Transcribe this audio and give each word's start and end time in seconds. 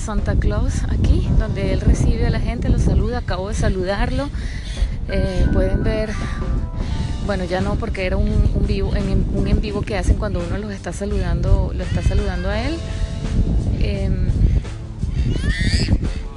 Santa 0.00 0.34
Claus 0.34 0.82
aquí, 0.88 1.28
donde 1.38 1.72
él 1.72 1.80
recibe 1.80 2.26
a 2.26 2.30
la 2.30 2.40
gente, 2.40 2.68
lo 2.68 2.78
saluda, 2.78 3.18
acabo 3.18 3.48
de 3.48 3.54
saludarlo. 3.54 4.28
Eh, 5.08 5.46
pueden 5.52 5.82
ver, 5.82 6.10
bueno 7.26 7.44
ya 7.44 7.60
no 7.60 7.76
porque 7.76 8.06
era 8.06 8.16
un, 8.16 8.66
vivo, 8.66 8.94
en, 8.96 9.26
un 9.34 9.46
en 9.46 9.60
vivo 9.60 9.82
que 9.82 9.96
hacen 9.96 10.16
cuando 10.16 10.40
uno 10.40 10.58
los 10.58 10.72
está 10.72 10.92
saludando, 10.92 11.72
lo 11.74 11.84
está 11.84 12.02
saludando 12.02 12.48
a 12.48 12.60
él. 12.60 12.78
Em, 13.80 14.28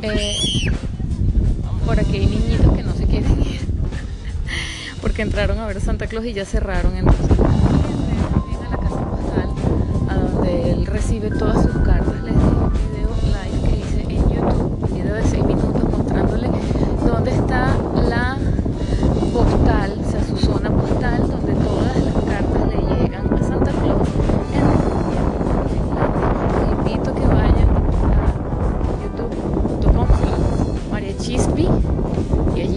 eh, 0.01 0.35
por 1.85 1.99
aquí 1.99 2.17
hay 2.17 2.25
niñitos 2.25 2.75
que 2.75 2.83
no 2.83 2.93
se 2.95 3.05
quieren 3.05 3.41
ir 3.41 3.61
porque 5.01 5.21
entraron 5.21 5.59
a 5.59 5.67
ver 5.67 5.81
Santa 5.81 6.07
Claus 6.07 6.25
y 6.25 6.33
ya 6.33 6.45
cerraron. 6.45 6.95
Entonces, 6.95 7.37
a 7.39 8.69
la 8.69 8.77
casa 8.77 9.09
postal, 9.09 9.49
a 10.09 10.15
donde 10.15 10.71
él 10.71 10.85
recibe 10.85 11.29
todas 11.29 11.62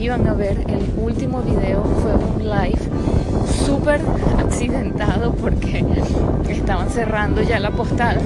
van 0.09 0.27
a 0.29 0.35
ver 0.35 0.59
el 0.69 0.89
último 0.99 1.43
video 1.43 1.83
fue 1.83 2.15
un 2.15 2.45
live 2.45 2.79
súper 3.65 4.01
accidentado 4.39 5.35
porque 5.35 5.85
estaban 6.49 6.91
cerrando 6.91 7.43
ya 7.43 7.59
la 7.59 7.71
postal. 7.71 8.21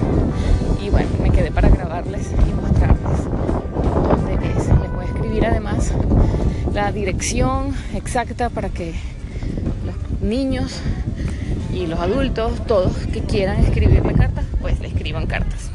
Y 0.83 0.91
bueno 0.91 1.09
me 1.22 1.31
quedé 1.31 1.50
para 1.50 1.69
grabarles 1.69 2.31
y 2.33 2.53
mostrarles 2.53 3.25
dónde 4.09 4.34
es. 4.34 4.69
Les 4.69 4.92
voy 4.92 5.05
a 5.05 5.09
escribir 5.09 5.47
además 5.47 5.92
la 6.75 6.92
dirección 6.92 7.75
exacta 7.94 8.50
para 8.50 8.69
que 8.69 8.94
los 9.87 10.20
niños 10.20 10.81
y 11.72 11.87
los 11.87 11.98
adultos 11.98 12.53
todos 12.67 12.92
que 13.12 13.22
quieran 13.22 13.61
escribirle 13.61 14.12
cartas 14.12 14.44
pues 14.61 14.81
le 14.81 14.89
escriban 14.89 15.27
cartas 15.27 15.69